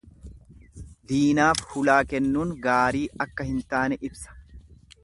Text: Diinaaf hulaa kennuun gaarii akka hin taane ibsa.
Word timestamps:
Diinaaf 1.11 1.61
hulaa 1.75 1.99
kennuun 2.15 2.55
gaarii 2.65 3.05
akka 3.27 3.49
hin 3.53 3.65
taane 3.77 4.03
ibsa. 4.11 4.41